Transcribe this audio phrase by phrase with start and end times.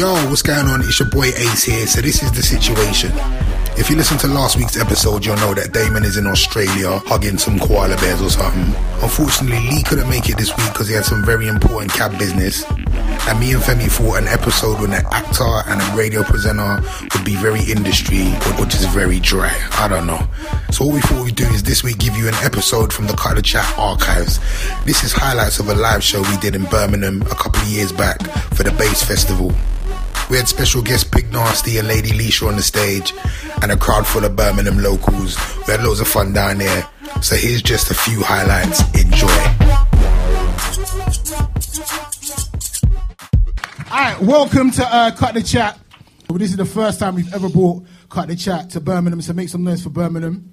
[0.00, 0.80] Yo, what's going on?
[0.80, 1.86] It's your boy Ace here.
[1.86, 3.12] So this is the situation.
[3.80, 7.38] If you listen to last week's episode, you'll know that Damon is in Australia hugging
[7.38, 8.76] some koala bears or something.
[9.00, 12.62] Unfortunately, Lee couldn't make it this week because he had some very important cab business.
[13.26, 16.84] And me and Femi thought an episode with an actor and a radio presenter
[17.14, 18.28] would be very industry
[18.60, 19.50] or just very dry.
[19.72, 20.28] I don't know.
[20.70, 23.14] So what we thought we'd do is this week give you an episode from the
[23.14, 24.40] Cut the Chat archives.
[24.84, 27.92] This is highlights of a live show we did in Birmingham a couple of years
[27.92, 28.20] back
[28.52, 29.54] for the Bass Festival.
[30.30, 33.12] We had special guests Big Nasty and Lady Leshurr on the stage,
[33.62, 35.36] and a crowd full of Birmingham locals.
[35.66, 36.86] We had loads of fun down there.
[37.20, 38.80] So here's just a few highlights.
[38.94, 39.26] Enjoy.
[43.90, 45.76] All right, welcome to uh, Cut the Chat.
[46.28, 49.32] Well, this is the first time we've ever brought Cut the Chat to Birmingham, so
[49.32, 50.52] make some noise for Birmingham.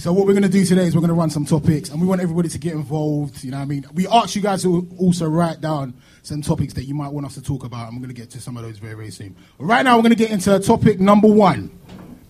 [0.00, 2.00] So what we're going to do today is we're going to run some topics, and
[2.00, 3.44] we want everybody to get involved.
[3.44, 6.72] You know, what I mean, we asked you guys to also write down some topics
[6.72, 8.56] that you might want us to talk about, and we're going to get to some
[8.56, 9.36] of those very, very soon.
[9.58, 11.70] But right now, we're going to get into topic number one: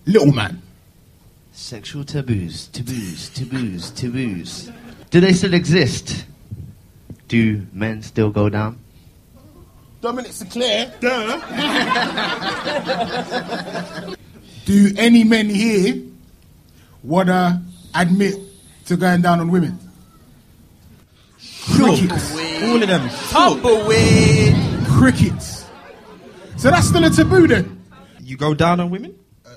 [0.05, 0.61] Little Man.
[1.53, 4.69] Sexual taboos, taboos, taboos, taboos.
[5.09, 6.25] Do they still exist?
[7.29, 8.79] Do men still go down?
[10.01, 10.93] Dominic Sinclair.
[10.99, 11.39] Duh.
[14.65, 16.10] Do any men here
[17.03, 17.63] wanna
[17.95, 18.35] admit
[18.85, 19.77] to going down on women?
[21.73, 22.35] Crickets.
[22.63, 23.09] All of them.
[23.29, 24.55] Tumbleweed.
[24.87, 25.65] Crickets.
[26.57, 27.81] So that's still a taboo then.
[28.21, 29.15] You go down on women?
[29.45, 29.49] Uh,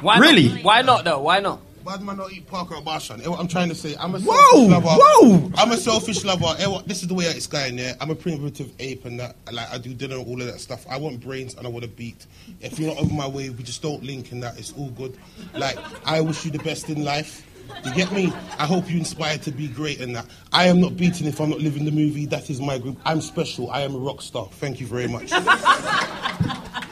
[0.00, 0.48] Why Really?
[0.48, 0.64] Not?
[0.64, 1.20] Why not though?
[1.20, 1.60] Why not?
[1.88, 3.24] Why do I not eat Parker or Barshan?
[3.24, 4.34] Eh, what I'm trying to say, I'm a Whoa,
[4.68, 4.88] selfish lover.
[5.00, 5.52] whoa.
[5.56, 6.54] I'm a selfish lover.
[6.58, 7.78] Eh, what- This is the way it's going.
[7.78, 10.60] Yeah, I'm a primitive ape, and that like I do dinner, and all of that
[10.60, 10.84] stuff.
[10.90, 12.26] I want brains and I want a beat.
[12.60, 15.16] If you're not over my way, we just don't link, and that it's all good.
[15.54, 17.46] Like I wish you the best in life.
[17.86, 18.34] You get me?
[18.58, 20.26] I hope you inspired to be great in that.
[20.52, 22.26] I am not beaten if I'm not living the movie.
[22.26, 22.98] That is my group.
[23.06, 23.70] I'm special.
[23.70, 24.46] I am a rock star.
[24.60, 25.32] Thank you very much.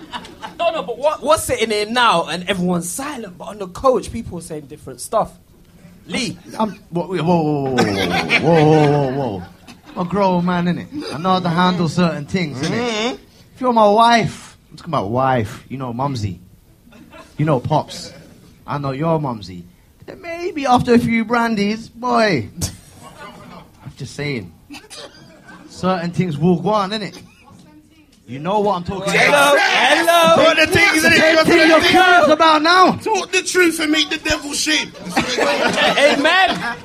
[0.87, 0.97] No, no.
[0.97, 3.39] But what, what's sitting here now and everyone's silent?
[3.39, 5.39] But on the coach, people are saying different stuff.
[6.07, 6.39] Lee.
[6.59, 9.43] I'm, whoa, whoa, whoa, whoa, whoa, whoa, whoa, whoa.
[9.89, 11.15] I'm a grown man, innit?
[11.15, 13.19] I know how to handle certain things, innit?
[13.55, 16.41] If you're my wife, I'm talking about wife, you know, mumsy.
[17.39, 18.13] You know, pops.
[18.67, 19.65] I know your mumsy.
[20.05, 22.49] Then maybe after a few brandies, boy.
[23.85, 24.53] I'm just saying.
[25.69, 27.21] Certain things will go on, innit?
[28.27, 29.29] You know what I'm talking Hello.
[29.29, 29.57] about.
[29.61, 30.43] Hello.
[30.43, 32.97] What the thing is, Same thing you're curious about now.
[32.97, 34.91] Talk the truth and make the devil shame.
[35.97, 36.77] Amen.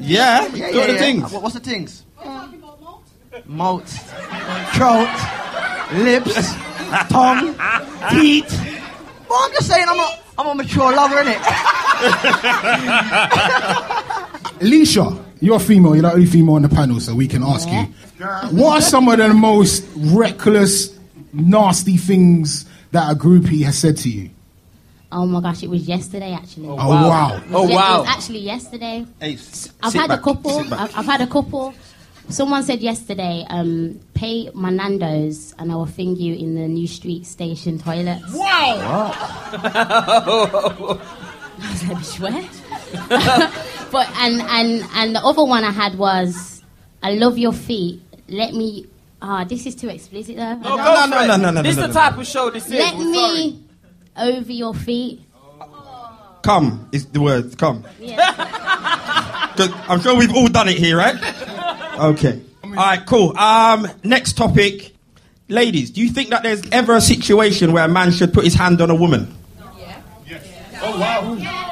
[0.00, 0.46] Yeah.
[0.48, 1.30] Yeah, Got yeah, the things.
[1.32, 2.02] What- What's the things?
[3.44, 3.86] Mouth,
[4.74, 5.08] throat,
[5.92, 6.34] lips,
[7.10, 7.54] tongue,
[8.10, 8.50] teeth.
[9.28, 11.36] Well, I'm just saying, I'm a, I'm a mature lover, innit?
[14.60, 15.94] Leisha, you're female.
[15.94, 17.82] You're the only female on the panel, so we can ask you.
[18.56, 20.96] What are some of the most reckless,
[21.32, 24.30] nasty things that a groupie has said to you?
[25.12, 26.68] Oh my gosh, it was yesterday actually.
[26.68, 27.36] Oh, wow.
[27.36, 28.00] It was Oh ye- It wow.
[28.00, 29.06] was actually yesterday.
[29.20, 30.50] Ace, I've sit had back, a couple.
[30.62, 30.80] sit back.
[30.80, 31.74] I've, I've had a couple.
[32.28, 36.88] Someone said yesterday, um, pay my Nando's and I will thing you in the New
[36.88, 38.20] Street Station toilet.
[38.34, 39.12] Wow.
[41.58, 42.42] I was like, swear.
[43.90, 46.62] but and and and the other one I had was,
[47.02, 48.02] I love your feet.
[48.28, 48.86] Let me.
[49.22, 50.42] Ah, this is too explicit though.
[50.42, 51.94] I No, no, no, no, no, This is no, the no.
[51.94, 52.72] type of show this is.
[52.72, 53.62] Let me
[54.16, 55.22] over your feet.
[56.42, 57.56] Come is the word.
[57.58, 57.84] Come.
[57.98, 58.32] Yeah.
[59.56, 61.16] 'Cause I'm sure we've all done it here, right?
[61.98, 62.42] Okay.
[62.62, 63.36] All right, cool.
[63.38, 64.92] Um, next topic.
[65.48, 68.54] Ladies, do you think that there's ever a situation where a man should put his
[68.54, 69.34] hand on a woman?
[69.78, 70.00] Yeah.
[70.28, 70.44] Yes.
[70.82, 71.65] Oh wow.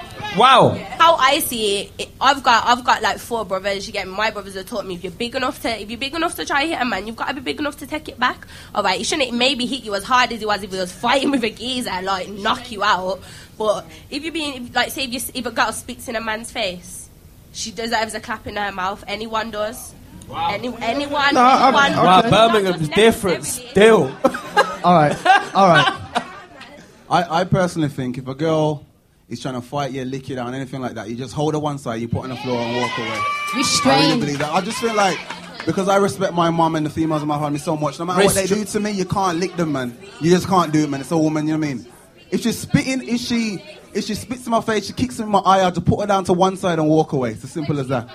[0.75, 3.87] How I see it, it, I've got I've got like four brothers.
[3.87, 4.15] You get me?
[4.15, 6.45] my brothers have taught me if you're big enough to if you're big enough to
[6.45, 8.47] try hit a man, you've got to be big enough to take it back.
[8.75, 10.93] All right, he shouldn't maybe hit you as hard as he was if he was
[10.93, 13.21] fighting with a geezer, like knock you out.
[13.59, 16.21] But if you're being if, like say if you if a girl spits in a
[16.21, 17.09] man's face,
[17.53, 19.05] she deserves a clap in her mouth.
[19.07, 19.95] Anyone does.
[20.31, 21.45] Any, anyone, No, anyone.
[21.45, 24.05] I- Wow, Not just Birmingham's different still.
[24.85, 25.17] All right,
[25.55, 26.25] all right.
[27.11, 28.85] I, I personally think if a girl
[29.29, 31.61] is trying to fight you, lick you down, anything like that, you just hold her
[31.61, 33.09] one side, you put her on the floor and walk away.
[33.15, 34.53] I really believe that.
[34.53, 35.19] I just feel like
[35.67, 38.23] because I respect my mum and the females in my family so much, no matter
[38.25, 39.97] what they do to me, you can't lick them, man.
[40.21, 41.01] You just can't do it, man.
[41.01, 41.87] It's a woman, you know what I mean?
[42.31, 45.39] If she's spitting, if she if she spits in my face, she kicks in my
[45.39, 47.31] eye, I'll just put her down to one side and walk away.
[47.33, 48.09] It's as simple as that.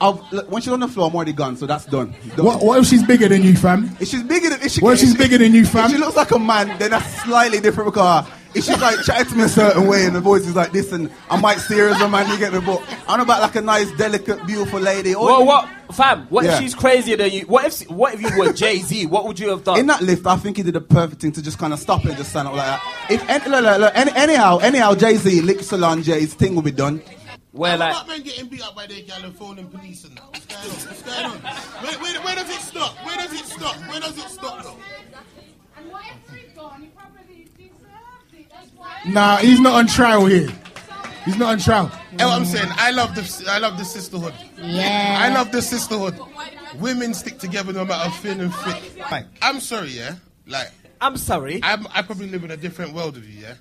[0.00, 2.14] Look, when she's on the floor, I'm already gone, so that's done.
[2.36, 2.46] Done.
[2.46, 3.90] What, what if she's bigger than you, fam?
[3.98, 5.86] If she's bigger than if she, What if she's she- bigger than you, fam?
[5.86, 9.26] If she looks like a man, then that's slightly different because if she's like chatting
[9.32, 11.78] to me a certain way and the voice is like this, and I might see
[11.78, 12.60] her as a man, you get me.
[12.60, 15.14] But I'm about like a nice, delicate, beautiful lady.
[15.14, 16.26] Or Well, what, fam?
[16.30, 16.54] What Yeah.
[16.54, 17.42] if she's crazier than you?
[17.42, 19.06] What if what if you were Jay Z?
[19.06, 19.78] What would you have done?
[19.78, 22.04] In that lift, I think he did the perfect thing to just kind of stop
[22.04, 22.82] it and just stand up like that.
[23.10, 26.62] If any, look, look, look, any, anyhow, anyhow, Jay Z, Lick Solange, his thing will
[26.62, 27.02] be done.
[27.52, 30.16] Where How like about men getting beat up by their gal and phoning police and
[30.16, 30.24] that?
[30.28, 30.70] What's going on?
[30.86, 31.38] What's going on?
[31.38, 32.94] Where, where, where does it stop?
[33.04, 33.76] Where does it stop?
[33.88, 34.76] Where does it stop though?
[39.06, 40.50] Nah, he's not on trial here.
[41.24, 41.92] He's not on trial.
[42.12, 42.68] You know what I'm saying?
[42.70, 44.34] I love the I love the sisterhood.
[44.56, 45.18] Yeah.
[45.20, 46.18] I love the sisterhood.
[46.76, 49.26] Women stick together no matter thin and thick.
[49.42, 50.16] I'm sorry, yeah.
[50.46, 51.60] Like I'm sorry.
[51.62, 53.54] I'm, I probably live in a different world of you, yeah.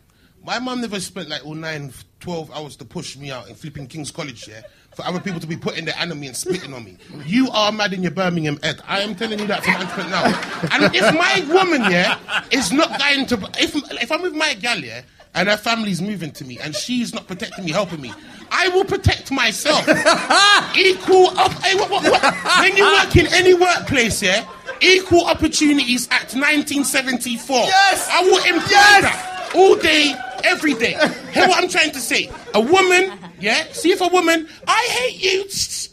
[0.44, 1.92] My mum never spent like all nine,
[2.22, 4.62] 12 hours to push me out in flipping King's College, yeah,
[4.95, 6.98] for other people to be putting their hand on me and spitting on me.
[7.25, 8.80] You are mad in your Birmingham egg.
[8.88, 10.24] I am telling you that from Antwerp now.
[10.72, 12.18] And if my woman, yeah,
[12.51, 15.01] is not going to, if if I'm with my gal, yeah,
[15.38, 18.12] and her family's moving to me and she's not protecting me, helping me,
[18.51, 19.88] I will protect myself.
[20.78, 21.51] Equal up.
[21.63, 22.62] Hey, what, what, what?
[22.62, 24.48] When you work in any workplace, yeah,
[24.81, 27.56] Equal Opportunities Act 1974.
[27.57, 28.10] Yes!
[28.12, 29.04] I will employ Yes!
[29.04, 30.13] that all day,
[30.44, 30.92] every day.
[31.34, 32.30] Hear what I'm trying to say?
[32.54, 33.63] A woman, yeah.
[33.72, 35.45] See if a woman, I hate you.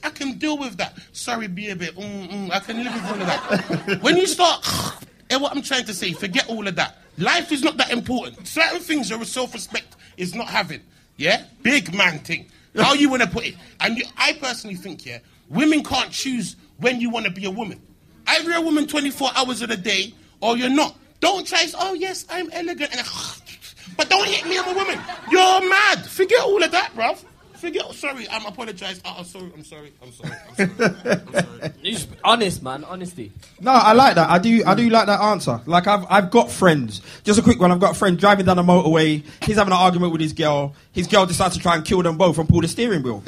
[0.02, 0.98] I can deal with that.
[1.12, 1.94] Sorry, be a bit.
[1.96, 4.02] Mm, mm, I can live with all of that.
[4.02, 4.64] when you start,
[5.30, 6.12] hear what I'm trying to say?
[6.12, 6.98] Forget all of that.
[7.18, 8.46] Life is not that important.
[8.46, 10.80] Certain things your self-respect is not having.
[11.16, 12.46] Yeah, big man thing.
[12.76, 13.54] How you want to put it?
[13.80, 15.18] And you, I personally think, yeah,
[15.48, 17.80] women can't choose when you want to be a woman.
[18.26, 20.96] Either a woman 24 hours of the day or you're not.
[21.20, 21.66] Don't try.
[21.78, 23.06] Oh yes, I'm elegant, and
[23.96, 24.58] but don't hit me.
[24.58, 24.98] I'm a woman.
[25.30, 26.04] You're mad.
[26.04, 27.24] Forget all of that, bruv.
[27.64, 27.94] Forget.
[27.94, 29.00] Sorry, I'm apologize.
[29.06, 29.50] Oh, ah, I'm sorry.
[29.54, 29.92] I'm sorry.
[30.02, 30.32] I'm sorry.
[30.48, 30.70] I'm sorry.
[31.06, 31.72] I'm sorry.
[31.82, 32.84] You just- honest, man.
[32.84, 33.32] Honesty.
[33.60, 34.28] No, I like that.
[34.28, 34.62] I do.
[34.66, 35.60] I do like that answer.
[35.64, 37.00] Like I've, I've got friends.
[37.24, 37.72] Just a quick one.
[37.72, 39.22] I've got a friend driving down the motorway.
[39.44, 40.74] He's having an argument with his girl.
[40.92, 43.22] His girl decides to try and kill them both and pull the steering wheel.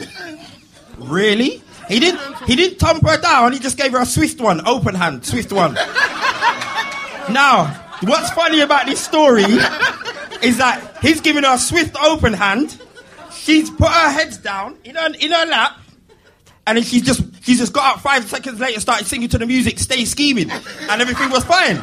[0.98, 1.62] really?
[1.88, 2.20] He didn't.
[2.44, 3.52] He didn't thump her down.
[3.54, 5.74] He just gave her a swift one, open hand, swift one.
[7.30, 7.66] now,
[8.02, 9.44] what's funny about this story
[10.42, 12.82] is that he's giving her a swift open hand.
[13.46, 15.78] She's put her heads down in her in her lap.
[16.66, 19.46] And then she's just she's just got up five seconds later, started singing to the
[19.46, 21.80] music, stay scheming, and everything was fine.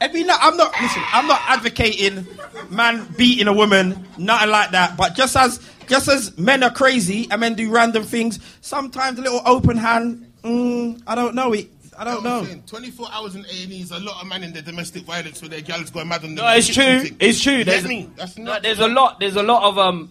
[0.00, 1.02] Every night, I'm not listen.
[1.12, 2.26] I'm not advocating
[2.70, 4.96] man beating a woman, nothing like that.
[4.96, 9.22] But just as just as men are crazy and men do random things, sometimes a
[9.22, 10.32] little open hand.
[10.42, 11.68] Mm, I don't know it.
[11.98, 12.44] I don't know.
[12.44, 15.48] saying, 24 hours in A&E is a lot of men in the domestic violence where
[15.48, 17.00] their gals going mad on the No, it's true.
[17.00, 17.16] thing.
[17.20, 17.64] It's true.
[17.64, 18.10] There's, get me?
[18.16, 18.62] That's no, not.
[18.62, 19.18] there's a lot.
[19.20, 20.10] There's a lot of um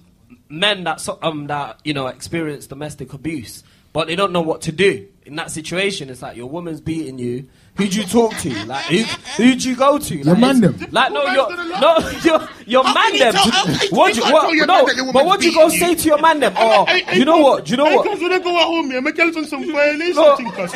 [0.59, 3.63] men that um that you know experience domestic abuse,
[3.95, 6.09] but they don't know what to do in that situation.
[6.09, 7.47] It's like your woman's beating you.
[7.77, 8.49] Who'd you talk to?
[8.65, 8.97] Like who
[9.37, 10.15] who do you go to?
[10.17, 10.77] Like, Your man them.
[10.91, 13.33] Like no, Your your man's gonna no, your your man them.
[13.33, 14.95] tell- how- how- What you you can't your what?
[14.97, 16.53] No, but what you go beating say to your man them?
[16.57, 17.65] Oh, Hey, hey, you know cuz- what?
[17.65, 18.05] Do you know hey, what?
[18.11, 20.35] cuz when I go at home, yeah, my girl's on some violation No.
[20.37, 20.71] thing, cuz.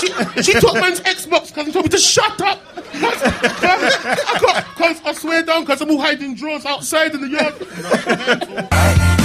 [0.00, 0.06] She,
[0.42, 2.58] she took man's Xbox cuz and told me to shut up.
[2.74, 7.28] Cuz, cuz, I cuz I swear down, cuz I'm all hiding drawers outside in the
[7.28, 9.18] yard.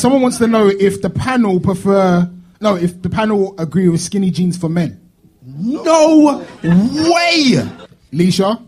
[0.00, 2.28] someone wants to know if the panel prefer.
[2.60, 5.00] No, if the panel agree with skinny jeans for men.
[5.44, 7.68] No way.
[8.12, 8.60] Leshurr,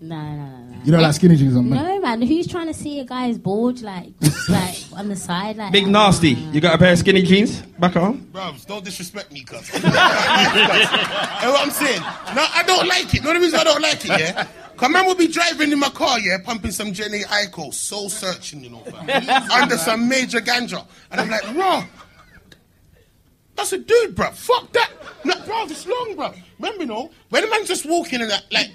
[0.00, 0.55] No, no, no, no.
[0.86, 1.84] You don't like skinny jeans on men.
[1.84, 2.22] No, man.
[2.22, 4.12] Who's trying to see a guy's bulge like,
[4.48, 6.30] like on the side, like Big nasty.
[6.30, 8.28] You got a pair of skinny jeans back home?
[8.30, 9.68] Bros, don't disrespect me, cuz.
[9.74, 12.00] you know what I'm saying?
[12.00, 13.24] No, I don't like it.
[13.24, 14.46] No, the reason I don't like it, yeah?
[14.76, 18.62] Cause man will be driving in my car, yeah, pumping some Jhené Aiko, soul searching,
[18.62, 19.50] you know, fam.
[19.50, 20.86] under some major ganja.
[21.10, 21.84] And I'm like, raw.
[23.56, 24.30] That's a dude, bro.
[24.30, 24.90] Fuck that.
[25.24, 26.32] No, bro, it's long, bro.
[26.60, 28.70] Remember, you know, when a man just walking and that, like,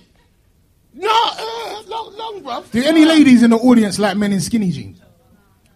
[0.93, 1.60] no, uh,
[2.17, 2.63] long, long, bro.
[2.71, 4.99] Do any ladies in the audience like men in skinny jeans?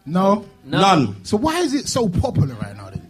[0.06, 0.46] No.
[0.64, 1.24] None.
[1.26, 2.90] So why is it so popular right now?
[2.90, 3.02] Then?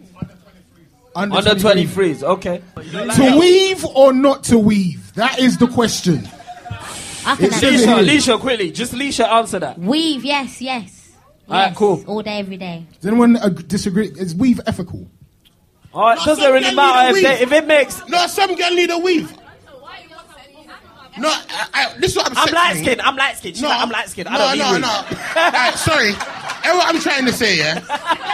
[1.15, 2.13] Under, Under 23.
[2.15, 2.62] 23s, okay.
[2.75, 5.13] To weave or not to weave?
[5.13, 6.27] That is the question.
[7.27, 8.05] I think It that's says Leshurr.
[8.08, 9.79] Leshurr, quickly, just Leshurr, answer that.
[9.79, 10.25] weave.
[10.25, 11.12] Yes, yes.
[11.48, 12.03] Alright, Yes, cool.
[12.08, 12.86] All day, every day.
[13.00, 14.08] Does anyone ag- disagree?
[14.08, 15.08] Is weave ethical?
[15.94, 18.05] Oh, it doesn't really matter if, they, if it makes.
[18.10, 19.32] No, some girl need a weave.
[21.17, 22.55] No, I, I, this is what I'm, I'm saying.
[22.55, 23.01] light skinned.
[23.01, 23.62] I'm light skinned.
[23.62, 24.27] No, like, I'm light skinned.
[24.29, 25.41] I no, don't no, no.
[25.41, 26.10] Alright, sorry.
[26.10, 27.79] And what I'm trying to say, yeah,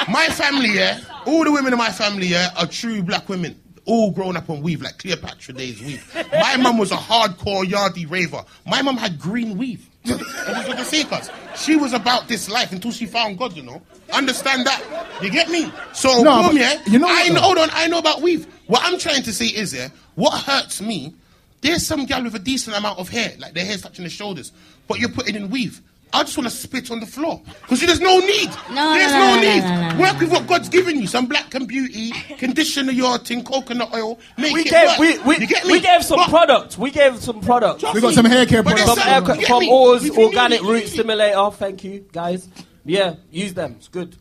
[0.10, 3.58] my family, yeah, all the women in my family, yeah, are true black women.
[3.86, 6.26] All grown up on weave, like Cleopatra days weave.
[6.32, 8.44] My mum was a hardcore yardie raver.
[8.68, 9.88] My mum had green weave.
[10.06, 11.30] And that's what they say, cuz.
[11.56, 13.82] She was about this life until she found God, you know.
[14.14, 14.82] Understand that?
[15.22, 15.72] You get me?
[15.94, 16.82] So, No, boom, yeah.
[16.88, 18.46] you know I know, hold on, I know about weave.
[18.68, 21.14] What I'm trying to say is, yeah, what hurts me,
[21.62, 24.52] there's some gal with a decent amount of hair, like their hair's touching the shoulders,
[24.88, 25.82] but you're putting in weave.
[26.14, 28.50] I just want to spit on the floor because there's no need.
[28.72, 29.62] No, there's no, no, no, no, need.
[29.62, 31.08] no, no, Work with what God's given you.
[31.08, 34.20] Some black and beauty, conditioner your thing, coconut oil.
[34.38, 35.00] Make We it gave work.
[35.00, 35.72] we, we, you get me?
[35.72, 36.78] we gave some But- product.
[36.78, 37.86] We gave some products.
[37.94, 38.84] We got some hair care products.
[38.84, 39.70] From, some- air, you from me?
[39.72, 40.90] Oars Organic need it, you Root need.
[40.90, 41.52] Stimulator.
[41.52, 42.50] Thank you, guys.
[42.84, 43.76] Yeah, use them.
[43.78, 44.18] It's good.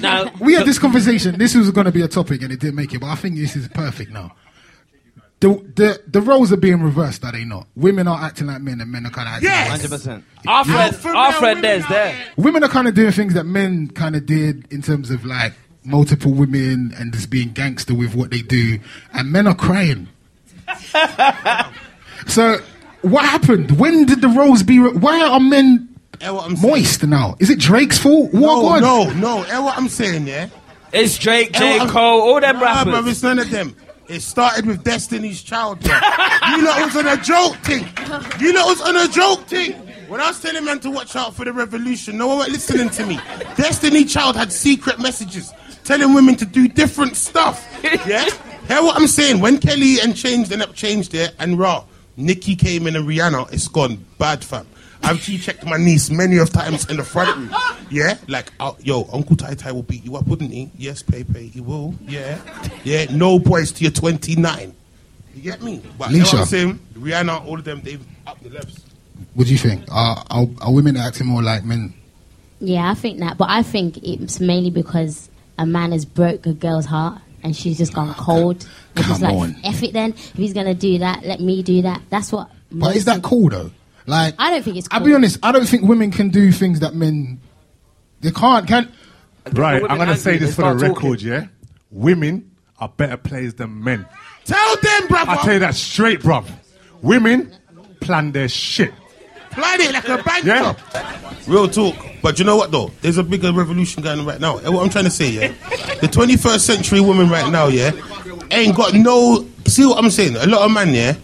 [0.00, 1.38] now, We had this conversation.
[1.38, 2.98] This was going to be a topic, and it didn't make it.
[3.00, 4.32] But I think this is perfect now.
[5.40, 7.66] The, the the roles are being reversed, are they not?
[7.74, 9.90] Women are acting like men, and men are kind of acting Yes.
[9.90, 10.22] like 100%.
[10.46, 12.12] our friend, Alpha our friend women there's there.
[12.12, 12.24] there.
[12.36, 15.54] women are kind of doing things that men kind of did in terms of like
[15.82, 18.78] multiple women and just being gangster with what they do,
[19.14, 20.08] and men are crying.
[22.26, 22.58] so,
[23.02, 23.78] what happened?
[23.78, 24.78] When did the roles be?
[24.78, 25.88] Re- why are men
[26.20, 26.70] Hear what I'm saying?
[26.70, 27.36] moist now?
[27.38, 28.32] Is it Drake's fault?
[28.34, 28.82] What No, God?
[28.82, 29.42] no, no.
[29.42, 30.48] Hear what I'm saying, yeah?
[30.92, 31.86] It's Drake, Hear J.
[31.86, 32.92] Cole, all them Nah, rappers.
[32.94, 33.74] bruv, it's none of them.
[34.10, 37.86] It started with Destiny's Child, you lot was on a joke thing.
[38.40, 39.72] You lot was on a joke thing.
[40.08, 42.90] When I was telling men to watch out for the revolution, no one was listening
[42.90, 43.20] to me.
[43.54, 45.52] Destiny Child had secret messages
[45.84, 47.64] telling women to do different stuff.
[47.84, 48.24] Yeah?
[48.66, 49.40] Hear what I'm saying?
[49.40, 51.84] When Kelly and Changed ended up changed it and Raw,
[52.16, 54.66] Nikki came in and Rihanna, it's gone bad, fam.
[55.02, 57.54] I've checked my niece many of times in the front room.
[57.90, 58.18] Yeah?
[58.28, 60.70] Like, uh, yo, Uncle Tai Tai will beat you up, wouldn't he?
[60.76, 61.94] Yes, Pepe, he will.
[62.06, 62.38] Yeah.
[62.84, 64.74] Yeah, no boys till you're 29.
[65.34, 65.82] You get me?
[65.98, 66.40] But you know what Leshurr.
[66.40, 66.78] I'm saying?
[66.94, 68.80] Rihanna, all of them, they've up the levels.
[69.34, 69.84] What do you think?
[69.90, 71.94] Are, are, are women acting more like men?
[72.60, 76.52] Yeah, I think that, but I think it's mainly because a man has broke a
[76.52, 78.66] girl's heart and she's just gone cold.
[78.96, 79.56] And just Come like, on.
[79.64, 80.10] F it then.
[80.12, 82.02] If he's gonna do that, let me do that.
[82.10, 82.50] That's what.
[82.70, 83.70] But is that of- cool though?
[84.10, 85.38] Like, I don't think it's I'll be honest.
[85.42, 87.40] I don't think women can do things that men
[88.20, 88.66] they can't.
[88.66, 88.92] Can
[89.52, 91.28] Right, I'm going to say this for the start record, talking.
[91.28, 91.46] yeah?
[91.90, 94.04] Women are better players than men.
[94.44, 95.30] Tell them, brother.
[95.30, 96.44] I tell you that straight, bruv.
[97.02, 97.54] Women
[98.00, 98.92] plan their shit.
[99.52, 100.74] Plan it like a bank Yeah.
[100.74, 100.78] job.
[101.46, 101.96] Real talk.
[102.22, 102.90] But you know what though?
[103.00, 104.58] There's a bigger revolution going on right now.
[104.58, 105.48] And what I'm trying to say, yeah?
[106.00, 107.92] The 21st century woman right now, yeah,
[108.50, 109.46] ain't got no.
[109.66, 110.36] See what I'm saying?
[110.36, 111.14] A lot of men, yeah,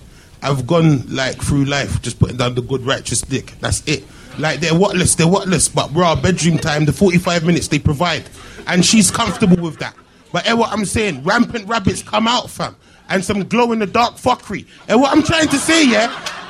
[0.43, 3.55] have gone like through life just putting down the good righteous dick.
[3.61, 4.05] That's it.
[4.39, 8.25] Like they're whatless, they're whatless, but bro, bedroom time, the 45 minutes they provide.
[8.67, 9.97] And she's comfortable with that.
[10.33, 11.23] But hear what I'm saying?
[11.25, 12.77] Rampant rabbits come out, fam.
[13.09, 14.67] And some glow in the dark fuckery.
[14.89, 16.09] And what I'm trying to say, yeah?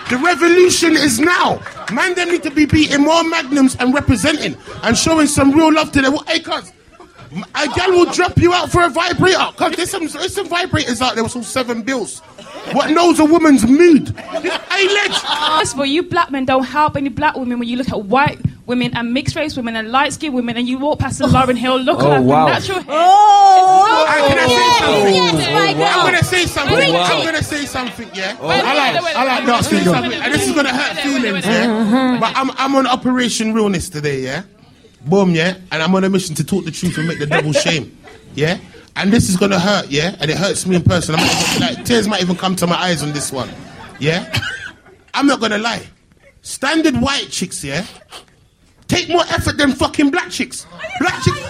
[0.09, 1.61] The revolution is now.
[1.93, 5.93] Man, them need to be beating more magnums and representing and showing some real love
[5.93, 6.17] to them.
[6.27, 6.73] Hey, cuz,
[7.55, 9.51] a gal will drop you out for a vibrator.
[9.57, 12.23] Cuz there's some, there's some vibrators out there with some seven bills.
[12.73, 14.09] What knows a woman's mood?
[14.19, 15.19] Hey, Ledge.
[15.59, 18.03] First of all, you black men don't help any black women when you look at
[18.05, 21.25] white women and mixed race women and light skinned women and you walk past the
[21.25, 21.29] oh.
[21.29, 22.47] Lauryn Hill, look Oh, at wow.
[22.47, 22.87] the natural hair.
[22.89, 25.15] Oh, I- can I say something?
[25.15, 25.83] yes, my girl.
[25.87, 26.75] I'm gonna say something.
[26.77, 28.33] Bring I'm gonna say something, yeah.
[28.35, 30.03] Wait, wait, I like, wait, wait, I like wait, dark wait, skin wait, girl.
[30.03, 32.19] wait, wait, and this is gonna hurt wait, wait, feelings, yeah.
[32.21, 34.43] But I'm, I'm on Operation Realness today, yeah.
[35.07, 35.57] Boom, yeah.
[35.71, 37.97] And I'm on a mission to talk the truth and make the devil shame,
[38.35, 38.59] yeah.
[38.97, 40.17] And this is gonna hurt, yeah.
[40.21, 41.15] And it hurts me in person.
[41.15, 43.51] I'm not, like tears might even come to my eyes on this one,
[44.01, 44.33] yeah.
[45.15, 45.87] I'm not gonna lie.
[46.43, 47.85] Standard white chicks, yeah.
[48.89, 50.67] Take more effort than fucking black chicks.
[51.01, 51.41] Black chicks.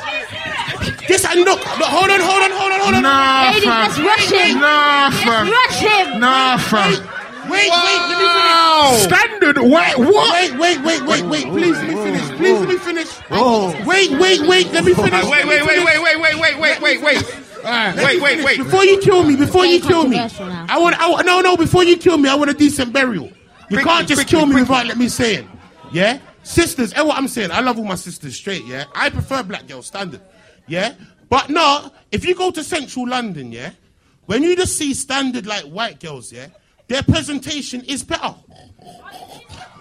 [1.07, 3.03] This and look, look, hold on, hold on, hold on, hold on.
[3.03, 4.61] Nah, Ladies, let's rush him.
[4.61, 6.21] Nah, Let's rush him.
[6.21, 7.09] Nah, fam.
[7.51, 9.03] Wait, wait, let me finish.
[9.05, 9.99] Standard white.
[9.99, 10.33] What?
[10.35, 11.45] Wait, wait, wait, wait, wait.
[11.45, 12.37] Please let me finish.
[12.37, 13.09] Please let me finish.
[13.31, 13.75] Oh.
[13.87, 14.73] Wait, wait, wait.
[14.73, 15.25] Let me finish.
[15.25, 17.43] Wait, wait, wait, wait, wait, wait, wait, wait, wait, wait.
[17.65, 18.59] Wait, wait, wait.
[18.59, 20.19] Before you kill me, before you kill me.
[20.19, 21.57] I want, I want, no, no.
[21.57, 23.31] Before you kill me, I want a decent burial.
[23.71, 25.47] You can't just kill me without let me say it.
[25.93, 26.93] Yeah, sisters.
[26.93, 28.65] And what I'm saying, I love all my sisters straight.
[28.65, 30.21] Yeah, I prefer black girls standard.
[30.67, 30.95] Yeah,
[31.29, 33.71] but no, if you go to central London, yeah,
[34.27, 36.49] when you just see standard like white girls, yeah,
[36.89, 38.35] their presentation is better.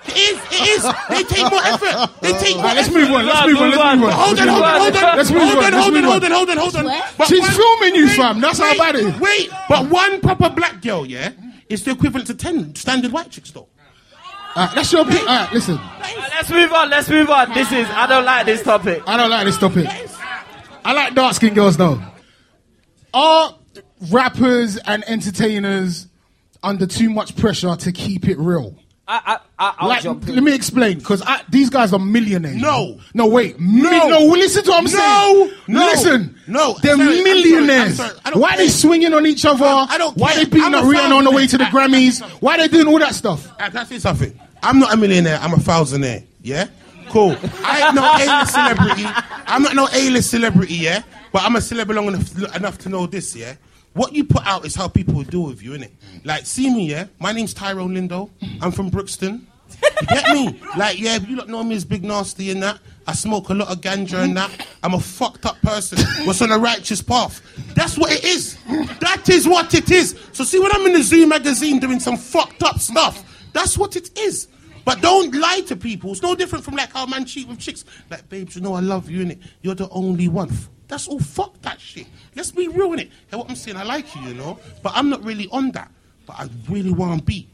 [0.07, 0.39] It is.
[0.51, 0.83] It is.
[1.09, 2.21] They take more effort.
[2.21, 2.99] They take more Alright, let's effort.
[2.99, 3.25] move on.
[3.25, 3.69] Let's move on.
[3.71, 3.99] Let's move on.
[4.11, 5.17] Hold on, hold on, hold on.
[5.17, 6.25] Let's move hold on, on, hold on, hold on.
[6.25, 7.01] on, hold on, hold on.
[7.17, 8.39] But She's one- filming you, wait, fam.
[8.41, 9.19] That's how bad it is.
[9.19, 11.31] Wait, but one proper black girl, yeah,
[11.69, 13.67] is the equivalent to ten standard white chicks, though.
[14.55, 15.27] Alright, that's your opinion.
[15.27, 15.77] Alright, listen.
[15.77, 16.89] Uh, Let's move on.
[16.89, 17.53] Let's move on.
[17.53, 17.87] This is.
[17.89, 19.01] I don't like this topic.
[19.07, 19.87] I don't like this topic.
[20.85, 21.99] I like dark skinned girls though.
[23.13, 23.55] are
[24.11, 26.07] rappers and entertainers
[26.65, 28.75] under too much pressure to keep it real?
[29.07, 29.21] I,
[29.59, 30.33] I, I, I'll Like, jump in.
[30.33, 32.55] let me explain, because these guys are millionaires.
[32.59, 32.99] No.
[33.13, 34.07] no, wait, no, No.
[34.09, 34.19] no.
[34.25, 34.89] Listen to what I'm No.
[34.89, 35.51] saying.
[35.67, 35.85] No.
[35.85, 36.75] listen, No.
[36.81, 37.97] they're I'm sorry, I'm millionaires.
[37.97, 38.19] sorry, I'm sorry.
[38.25, 39.63] I don't Why are they swinging on each other?
[39.63, 40.43] I- I don't Why care.
[40.45, 42.21] they beating I'm up Rihanna on the way to the thousand- Grammys?
[42.41, 43.47] Why they doing all that stuff?
[43.59, 44.39] Uh, Can I say something?
[44.63, 45.37] I'm not a millionaire.
[45.39, 46.23] I'm a thousandaire.
[46.41, 46.65] Yeah,
[47.09, 47.37] cool.
[47.63, 49.05] I ain't no A-list celebrity.
[49.45, 50.75] I'm not no A-list celebrity.
[50.75, 53.35] Yeah, but I'm a celeb long enough, enough to know this.
[53.35, 53.53] Yeah,
[53.95, 55.91] what you put out is how people will deal with you, innit?
[56.23, 56.89] Like, see me.
[56.89, 58.29] Yeah, my name's Tyrone Lindo.
[58.61, 59.47] I'm from Brixton.
[60.01, 60.61] You get me?
[60.77, 62.79] Like, yeah, you lot know me as Big Nasty and that.
[63.07, 64.67] I smoke a lot of ganja and that.
[64.83, 65.99] I'm a fucked up person.
[66.25, 67.41] What's on a righteous path?
[67.75, 68.57] That's what it is.
[68.99, 70.19] That is what it is.
[70.33, 73.23] So see, when I'm in the Zoo magazine doing some fucked up stuff,
[73.53, 74.49] that's what it is.
[74.83, 76.11] But don't lie to people.
[76.11, 77.85] It's no different from like how man cheat with chicks.
[78.11, 79.41] Like, babes, you know I love you, innit?
[79.61, 80.51] You're the only one.
[80.87, 82.07] That's all fuck that shit.
[82.35, 83.11] Let's be real in it.
[83.31, 85.91] And what I'm saying, I like you, you know, but I'm not really on that.
[86.25, 87.47] But I really want to be.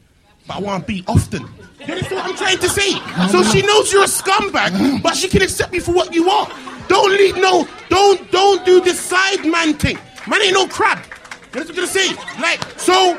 [0.46, 1.42] But I want to be often.
[1.80, 2.92] You understand what I'm trying to say?
[3.28, 6.48] So she knows you're a scumbag, but she can accept you for what you are.
[6.88, 9.98] Don't lead no, don't don't do this side man thing.
[10.26, 10.98] Man ain't no crab.
[10.98, 12.08] You know what I'm gonna say?
[12.40, 13.18] Like, so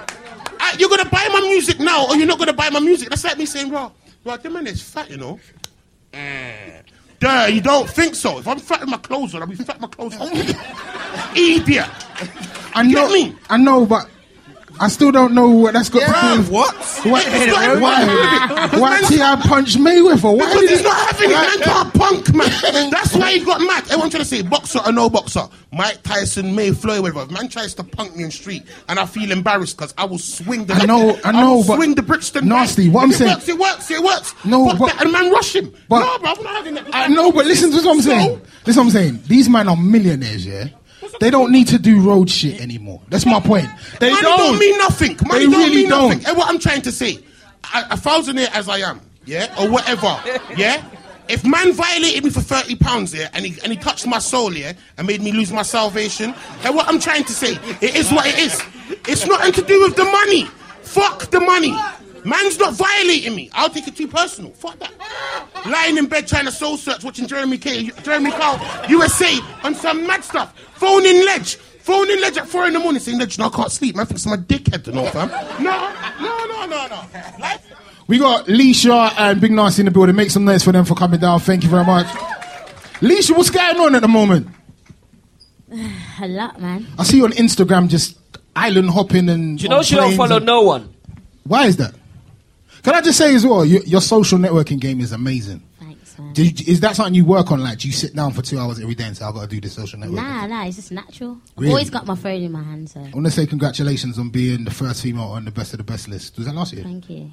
[0.59, 3.09] uh, you're gonna buy my music now, or you're not gonna buy my music.
[3.09, 3.91] That's like me saying, bro,
[4.23, 5.39] bro, the man is fat, you know.
[6.13, 6.81] Eh.
[7.23, 8.37] Duh, you don't think so.
[8.37, 10.27] If I'm fat in my clothes on, I'll be fat in my clothes on.
[11.37, 11.87] Idiot.
[12.75, 13.33] I know, me?
[13.49, 14.09] I know, but
[14.83, 16.75] I still don't know what that's got to do with What?
[17.05, 19.35] Why, why, why T.I.
[19.47, 20.37] punch Mayweather?
[20.37, 22.89] Why Because he's not having it, man can't punk, man.
[22.91, 23.83] That's why he got mad.
[23.85, 25.47] Everyone trying to say boxer or no boxer.
[25.71, 27.21] Mike Tyson, May Floyd, whatever.
[27.21, 30.17] If man tries to punk me in street and I feel embarrassed because I will
[30.17, 33.13] swing the I know- I know, will but- swing the Brixton Nasty, what I'm it
[33.15, 34.35] saying- works, it works, it works.
[34.43, 35.73] No, Fuck but- that, and man rush him.
[35.87, 36.87] but- no, bro, I'm not having that.
[36.93, 38.41] I know, but listen to what I'm saying.
[38.65, 39.23] Listen what I'm saying.
[39.27, 40.65] These men are millionaires, yeah?
[41.23, 43.01] They don't need to do road shit anymore.
[43.07, 43.69] That's my point.
[44.01, 44.37] They Money don't.
[44.39, 45.17] don't mean nothing.
[45.25, 46.09] Money They don't really mean don't.
[46.09, 46.25] nothing.
[46.27, 47.17] And what I'm trying to say,
[47.73, 50.19] a, a thousandaire as I am, yeah, or whatever,
[50.57, 50.83] yeah.
[51.29, 54.53] If man violated me for thirty pounds, yeah, and he and he touched my soul,
[54.53, 58.11] yeah, and made me lose my salvation, and what I'm trying to say, it is
[58.11, 58.61] what it is.
[59.07, 60.43] It's nothing to do with the money.
[60.81, 61.73] Fuck the money.
[62.25, 63.49] Man's not violating me.
[63.53, 64.51] I'll take it too personal.
[64.51, 64.91] Fuck that.
[65.65, 70.05] Lying in bed trying to soul search, watching Jeremy K, Jeremy Kyle, USA, on some
[70.07, 70.57] mad stuff.
[70.75, 71.55] Phone in ledge.
[71.55, 73.95] Phone in ledge at four in the morning saying, ledge, no, I can't sleep.
[73.95, 75.27] Man thinks I'm a dickhead to know, fam.
[75.61, 77.01] No, no, no, no, no.
[77.39, 77.59] Like,
[78.07, 80.15] We got Leshurr and Big Nasty in the building.
[80.15, 81.41] Make some noise for them for coming down.
[81.41, 82.07] Thank you very much.
[83.01, 84.47] Leshurr, what's going on at the moment?
[86.21, 86.87] A lot, man.
[86.97, 88.17] I see you on Instagram just
[88.55, 89.57] island hopping and.
[89.57, 90.93] Do you know she don't follow and- no one?
[91.43, 91.93] Why is that?
[92.83, 95.63] Can I just say as well, your, your social networking game is amazing.
[95.79, 96.33] Thanks, man.
[96.33, 97.61] Do you, is that something you work on?
[97.61, 99.47] Like, do you sit down for two hours every day and say, I've got to
[99.47, 100.15] do this social networking?
[100.15, 101.37] Nah, nah, it's just natural.
[101.55, 101.69] Really?
[101.71, 104.65] Always got my phone in my hand, so I want to say congratulations on being
[104.65, 106.37] the first female on the best of the best list.
[106.37, 106.83] Was that last year?
[106.83, 107.31] thank you.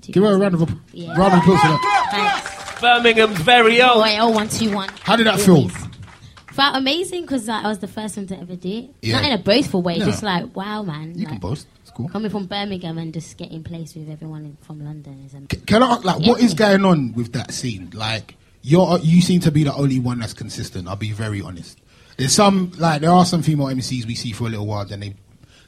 [0.00, 0.60] Give her a round of,
[0.92, 1.08] Yeah.
[1.12, 1.18] yeah.
[1.18, 2.08] round of applause for that.
[2.10, 2.80] Thanks.
[2.80, 4.02] Birmingham's very Oh, own.
[4.02, 4.88] wait, oh, one, two, one.
[5.02, 5.56] How did that feel?
[5.56, 5.74] Always.
[6.60, 8.90] Felt amazing because like, I was the first one to ever do it.
[9.00, 9.16] Yeah.
[9.16, 10.04] Not in a boastful way, No.
[10.04, 11.18] just like, wow, man.
[11.18, 11.66] You can boast.
[11.80, 12.06] It's cool.
[12.10, 15.56] Coming from Birmingham and just getting placed with everyone in, from London is am- C-
[15.64, 16.44] Can I like what Yeah.
[16.44, 17.88] is going on with that scene?
[17.94, 20.86] Like you're you seem to be the only one that's consistent.
[20.86, 21.78] I'll be very honest.
[22.18, 25.00] There's some like there are some female MCs we see for a little while, then
[25.00, 25.14] they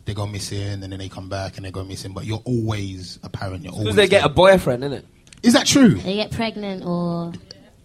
[0.05, 2.13] they go missing, and then they come back and they go missing.
[2.13, 3.63] But you're always apparent.
[3.65, 3.85] You're always.
[3.87, 5.07] Because they get a boyfriend, isn't it?
[5.43, 5.95] Is that true?
[5.95, 7.33] They get pregnant or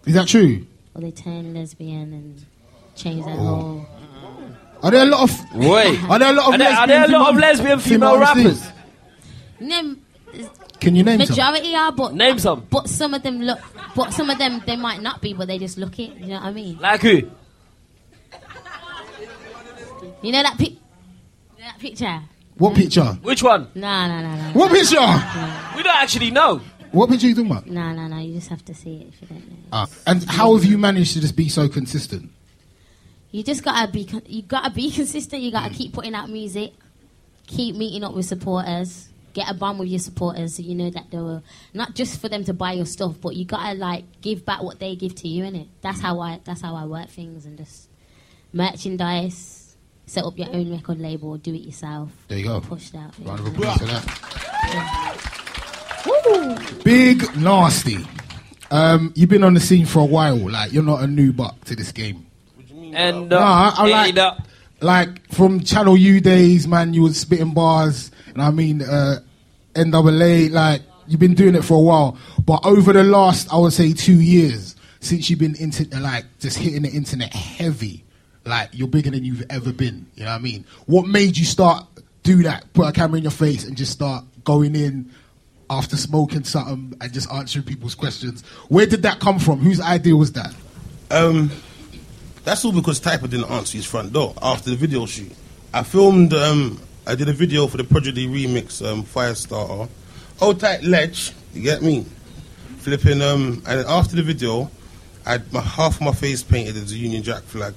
[0.06, 0.68] Is that true?
[0.94, 2.46] or they turn lesbian and
[2.98, 3.38] change their Oh.
[3.38, 3.86] whole.
[4.84, 6.00] Are there a lot of Wait.
[6.10, 7.80] Are there a lot of Are there, are lesbian there a lot of female- lesbian
[7.80, 8.62] female, female rappers?
[8.62, 8.72] MCs?
[9.60, 9.96] No,
[10.80, 11.30] Can you name some?
[11.30, 12.68] majority are, but Name some.
[12.70, 13.60] but some of them look,
[13.96, 16.16] but some of them they might not be, but they just look it.
[16.18, 16.78] You know what I mean?
[16.80, 17.22] Like who?
[20.22, 20.78] You know that pic, you
[21.60, 22.22] know that picture?
[22.58, 23.04] What picture?
[23.22, 23.68] Which one?
[23.76, 24.44] No, no, no, no.
[24.54, 25.00] What picture?
[25.76, 26.60] We don't actually know.
[26.92, 27.68] What picture are you talking about?
[27.68, 28.18] No, no, no.
[28.18, 29.58] You just have to see it if you don't know.
[29.72, 32.32] Ah, and how have you managed to just be so consistent?
[33.32, 34.08] You just gotta be.
[34.28, 35.42] You gotta be consistent.
[35.42, 36.74] You gotta keep putting out music.
[37.48, 39.10] Keep meeting up with supporters.
[39.34, 42.28] Get a bond with your supporters, so you know that they were not just for
[42.28, 45.28] them to buy your stuff, but you gotta like give back what they give to
[45.28, 45.68] you, innit?
[45.82, 46.40] That's how I.
[46.44, 47.90] That's how I work things, and just
[48.54, 49.64] merchandise.
[50.08, 51.36] Set up your own record label.
[51.38, 52.10] Do it yourself.
[52.30, 52.62] There you go.
[52.62, 53.14] Push that.
[53.20, 54.04] Round of applause for that.
[56.84, 57.98] Big nasty.
[58.72, 60.38] Um, you've been on the scene for a while.
[60.38, 62.27] Like you're not a new buck to this game.
[62.96, 64.48] And No, uh, I, I like up.
[64.82, 66.94] like from Channel U days, man.
[66.94, 69.20] You was spitting bars, and I mean uh,
[69.76, 70.48] NAA.
[70.52, 73.94] Like you've been doing it for a while, but over the last, I would say,
[73.94, 78.04] two years since you've been into like just hitting the internet heavy.
[78.46, 80.06] like you're bigger than you've ever been.
[80.16, 80.66] You know what I mean?
[80.86, 81.86] What made you start
[82.24, 82.72] do that?
[82.74, 85.12] Put a camera in your face and just start going in
[85.70, 88.42] after smoking something and just answering people's questions.
[88.70, 89.60] Where did that come from?
[89.60, 90.54] Whose idea was that?
[91.12, 91.52] Um,
[92.48, 95.34] that's all because Typer didn't answer his front door after the video shoot.
[95.74, 99.90] I filmed, um, I did a video for the Prodigy remix, um, Firestarter.
[100.40, 102.06] Hold tight, ledge, you get me?
[102.78, 104.72] Flipping, um, and after the video,
[105.26, 107.74] I had my, half of my face painted as a Union Jack flag,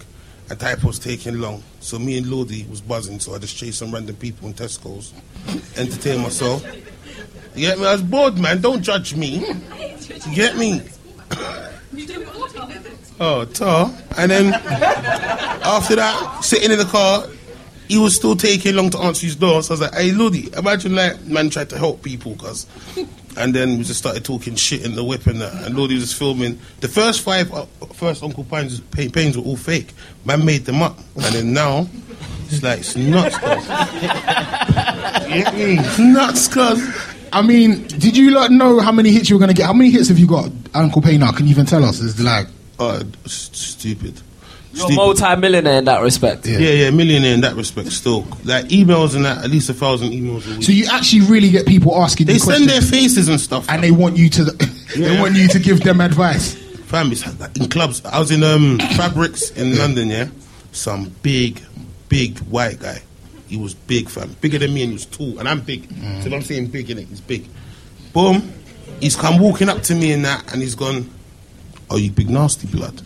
[0.49, 1.65] and Typer was taking long.
[1.81, 5.13] So me and Lodi was buzzing, so I just chased some random people in Tesco's,
[5.79, 6.65] entertain myself.
[7.57, 7.87] You get me?
[7.87, 8.61] I was bored, man.
[8.61, 9.45] Don't judge me.
[10.29, 10.81] You get me?
[13.21, 13.93] Oh, tar.
[14.17, 17.27] And then after that, sitting in the car,
[17.87, 19.63] he was still taking long to answer his door.
[19.63, 22.67] So I was like, hey, Lodi, imagine like man tried to help people, cuz.
[23.37, 25.53] And then we just started talking shit in the whip and that.
[25.67, 26.59] And Lodi was filming.
[26.81, 29.93] The first five, uh, first Uncle Pines, pa- Pains were all fake.
[30.25, 30.99] Man made them up.
[31.17, 31.89] And then now,
[32.47, 33.67] it's like, it's nuts, cuz.
[35.33, 36.83] It's nuts, cuz.
[37.33, 39.67] I mean, did you like know how many hits you were going to get?
[39.67, 41.31] How many hits have you got, Uncle Pain now?
[41.33, 42.01] Can you even tell us?
[42.01, 42.49] It's like,
[42.81, 44.21] uh, stupid.
[44.73, 46.47] You're a multi-millionaire in that respect.
[46.47, 46.59] Yeah.
[46.59, 47.91] yeah, millionaire in that respect.
[47.91, 50.63] Still, like emails and that, at least a thousand emails a week.
[50.63, 53.83] So you actually really get people asking They you send their faces and stuff, and
[53.83, 54.45] they want you to,
[54.97, 56.55] they want you to give them advice.
[56.85, 58.05] Fam, it's like in clubs.
[58.05, 60.29] I was in um, Fabrics in London, yeah.
[60.73, 61.61] Some big,
[62.09, 63.03] big white guy.
[63.49, 64.37] He was big, fam.
[64.41, 65.41] Bigger than me and he was tall.
[65.41, 65.89] And I'm big.
[65.91, 67.49] So if I'm saying big, in it, He's big.
[68.13, 68.53] Boom.
[69.01, 71.11] He's come walking up to me in that, and he's gone,
[71.91, 73.01] Are you big nasty blood?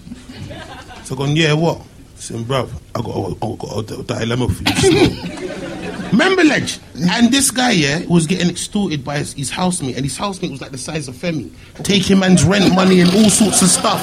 [1.05, 1.79] So I gone, Yeah, what?
[1.81, 6.11] I said, bruv, I got, I got a dilemma for you.
[6.11, 6.79] Remember, Ledge?
[6.94, 10.61] And this guy, yeah, was getting extorted by his, his housemate, and his housemate was
[10.61, 11.51] like the size of Femi,
[11.83, 14.03] taking man's rent money and all sorts of stuff.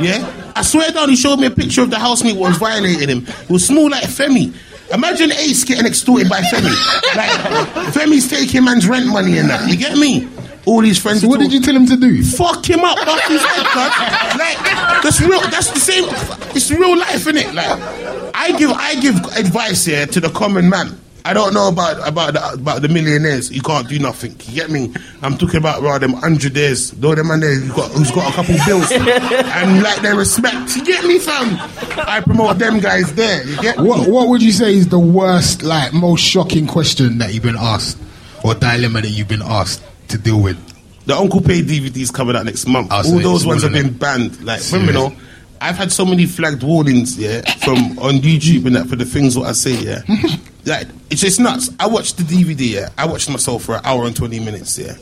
[0.00, 0.52] Yeah?
[0.56, 3.26] I swear down, he showed me a picture of the housemate was violating him.
[3.26, 4.54] It was small like Femi.
[4.92, 6.74] Imagine Ace getting extorted by Femi.
[7.16, 7.30] Like,
[7.94, 9.70] Femi's taking man's rent money and that.
[9.70, 10.28] You get me?
[10.64, 11.22] All these friends.
[11.22, 12.22] So what did you tell him to do?
[12.22, 14.38] Fuck him up, bust his head, cuz.
[14.38, 14.58] Like
[15.02, 15.40] that's real.
[15.50, 16.04] That's the same.
[16.54, 17.52] It's real life, innit?
[17.52, 20.98] Like I give, I give advice here to the common man.
[21.24, 23.50] I don't know about about the, about the millionaires.
[23.50, 24.34] You can't do nothing.
[24.44, 24.92] You get me?
[25.22, 26.92] I'm talking about rather them hundredaires.
[26.92, 30.74] Though the man there who's got, who's got a couple bills and like their respect.
[30.76, 31.58] You get me, fam?
[32.08, 33.44] I promote them guys there.
[33.46, 33.88] You get me?
[33.88, 37.56] What What would you say is the worst, like, most shocking question that you've been
[37.56, 37.98] asked,
[38.42, 40.58] or dilemma that you've been asked to deal with?
[41.06, 42.88] The Uncle Pain DVD's coming out next month.
[42.92, 44.42] Oh, so All those ones have been banned.
[44.44, 45.14] Like, remember,
[45.60, 49.36] I've had so many flagged warnings, yeah, from on YouTube and that for the things
[49.36, 50.02] what I say, yeah.
[50.64, 51.70] like, it's just nuts.
[51.80, 52.88] I watched the DVD, yeah.
[52.96, 54.94] I watched myself for an hour and 20 minutes, yeah.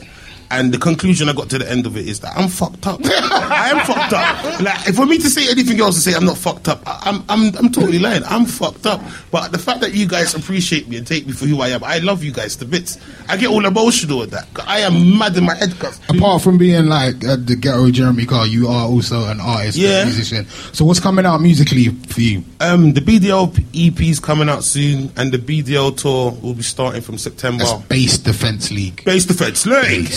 [0.51, 2.99] And the conclusion I got to the end of it is that I'm fucked up.
[3.05, 4.59] I am fucked up.
[4.61, 7.23] Like, for me to say anything else to say I'm not fucked up, I- I'm,
[7.29, 8.23] I'm, I'm totally lying.
[8.25, 9.01] I'm fucked up.
[9.31, 11.83] But the fact that you guys appreciate me and take me for who I am,
[11.83, 12.97] I love you guys to bits.
[13.29, 14.47] I get all emotional with that.
[14.67, 15.99] I am mad in my head, cuz.
[16.09, 20.01] Apart from being like uh, the ghetto Jeremy Carr, you are also an artist, Yeah.
[20.01, 20.45] a musician.
[20.73, 22.43] So what's coming out musically for you?
[22.59, 27.01] Um, the BDL EP is coming out soon, and the BDL tour will be starting
[27.01, 27.63] from September.
[27.63, 29.03] That's Base Defense League.
[29.05, 30.11] Base Defense League.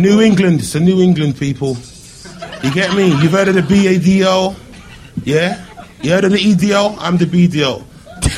[0.00, 0.60] New England.
[0.60, 1.76] It's a New England people.
[2.62, 3.08] You get me?
[3.20, 4.56] You've heard of the BADL?
[5.24, 5.64] Yeah?
[6.02, 6.96] You heard of the EDL?
[6.98, 7.84] I'm the BDL.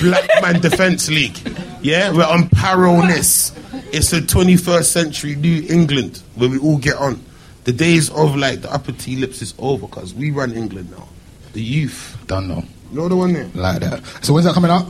[0.01, 1.39] Black Man Defense League.
[1.81, 2.13] Yeah?
[2.13, 3.53] We're on parolness.
[3.93, 7.23] It's a 21st century New England where we all get on.
[7.65, 11.09] The days of like the upper T lips is over because we run England now.
[11.53, 12.17] The youth.
[12.27, 12.65] Don't know.
[12.91, 13.49] You know the one there?
[13.55, 14.05] Like that.
[14.23, 14.87] So when's that coming out?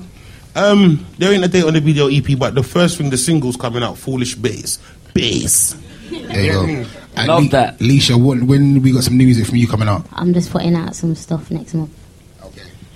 [0.54, 3.56] Um, there ain't a date on the video EP, but the first thing, the single's
[3.56, 4.78] coming out, Foolish Bass.
[5.14, 5.74] Bass.
[6.12, 6.52] There you
[6.84, 6.90] go.
[7.16, 7.78] And Love Le- that.
[7.78, 10.06] Leshurr, when, when we got some new music from you coming out?
[10.12, 11.90] I'm just putting out some stuff next month.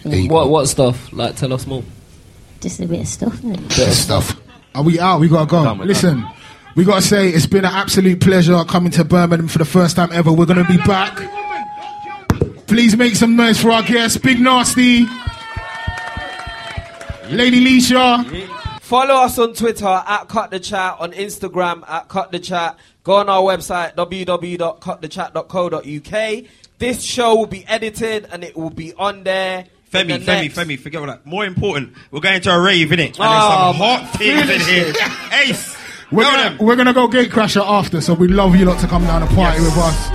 [0.04, 0.50] There you What go.
[0.50, 1.12] what stuff?
[1.12, 1.82] Like tell us more.
[2.60, 3.34] Just a bit of stuff.
[3.38, 3.68] innit?
[3.76, 4.40] Bit of stuff.
[4.74, 5.20] Are we out?
[5.20, 5.64] We gotta go.
[5.64, 6.24] Done with Listen,
[6.76, 10.10] we gotta say it's been an absolute pleasure coming to Birmingham for the first time
[10.12, 10.32] ever.
[10.32, 11.18] We're gonna be back.
[12.68, 14.16] Please make some noise for our guests.
[14.18, 15.06] Big Nasty,
[17.30, 18.48] Lady Leshurr.
[18.80, 22.78] Follow us on Twitter at Cut the Chat, on Instagram at Cut the Chat.
[23.06, 26.44] Go on our website www.cutthechat.co.uk.
[26.78, 29.66] This show will be edited and it will be on there.
[29.84, 31.24] for Femi, the Femi, next- Femi, forget all that.
[31.24, 33.10] More important, we're going to a rave, innit?
[33.10, 34.92] And Oh, there's some oh, hot things in here.
[35.44, 35.76] Ace,
[36.10, 39.22] We're gonna, we're gonna go Gatecrasher after, so we'd love you lot to come down
[39.22, 40.06] and party with us.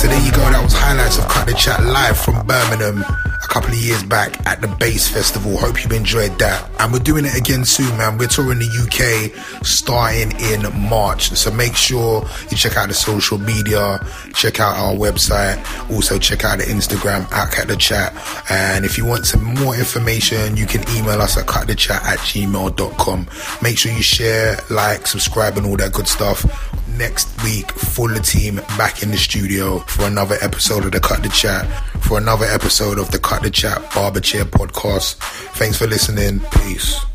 [0.00, 0.50] So there you go.
[0.50, 3.04] That was highlights of Cut the Chat live from Birmingham.
[3.52, 5.58] Couple of years back at the Bass Festival.
[5.58, 6.70] Hope you enjoyed that.
[6.80, 8.16] And we're doing it again soon, man.
[8.16, 11.28] We're touring the UK starting in March.
[11.32, 14.00] So make sure you check out the social media,
[14.32, 15.60] check out our website,
[15.90, 18.14] also check out the Instagram at Cut the Chat.
[18.50, 23.28] And if you want some more information, you can email us at cutthechat at gmail.com.
[23.60, 26.46] Make sure you share, like, subscribe, and all that good stuff.
[26.96, 31.28] Next week, full team back in the studio for another episode of the Cut the
[31.28, 31.66] Chat,
[32.02, 35.16] for another episode of the Cut the Chat Barber Chair podcast.
[35.54, 36.40] Thanks for listening.
[36.50, 37.11] Peace.